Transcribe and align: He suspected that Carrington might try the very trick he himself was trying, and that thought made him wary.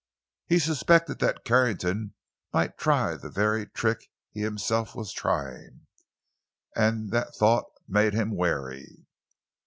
He 0.47 0.57
suspected 0.57 1.19
that 1.19 1.45
Carrington 1.45 2.15
might 2.51 2.75
try 2.75 3.13
the 3.17 3.29
very 3.29 3.67
trick 3.67 4.09
he 4.31 4.41
himself 4.41 4.95
was 4.95 5.13
trying, 5.13 5.85
and 6.75 7.11
that 7.11 7.35
thought 7.35 7.65
made 7.87 8.15
him 8.15 8.35
wary. 8.35 9.05